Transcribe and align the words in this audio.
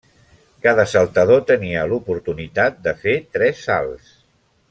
Cada 0.67 0.85
saltador 0.93 1.43
tenia 1.51 1.83
l'oportunitat 1.91 2.81
de 2.89 2.97
fer 3.05 3.15
tres 3.37 3.61
salts. 3.69 4.09